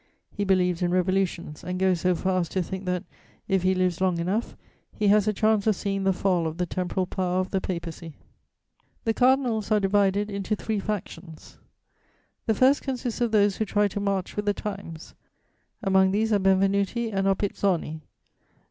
He 0.31 0.45
believes 0.45 0.81
in 0.81 0.89
revolutions, 0.89 1.63
and 1.63 1.77
goes 1.79 2.01
so 2.01 2.15
far 2.15 2.39
as 2.39 2.49
to 2.49 2.63
think 2.63 2.85
that, 2.85 3.03
if 3.47 3.61
he 3.61 3.75
lives 3.75 4.01
long 4.01 4.17
enough, 4.17 4.57
he 4.91 5.09
has 5.09 5.27
a 5.27 5.31
chance 5.31 5.67
of 5.67 5.75
seeing 5.75 6.05
the 6.05 6.11
fall 6.11 6.47
of 6.47 6.57
the 6.57 6.65
temporal 6.65 7.05
power 7.05 7.39
of 7.39 7.51
the 7.51 7.61
Papacy. 7.61 8.15
The 9.03 9.13
cardinals 9.13 9.69
are 9.71 9.79
divided 9.79 10.31
into 10.31 10.55
three 10.55 10.79
factions: 10.79 11.59
The 12.47 12.55
first 12.55 12.81
consists 12.81 13.21
of 13.21 13.31
those 13.31 13.57
who 13.57 13.65
try 13.65 13.87
to 13.89 13.99
march 13.99 14.35
with 14.35 14.45
the 14.45 14.55
times; 14.55 15.13
among 15.83 16.09
these 16.09 16.33
are 16.33 16.39
Benvenuti 16.39 17.11
and 17.13 17.27
Oppizoni. 17.27 18.01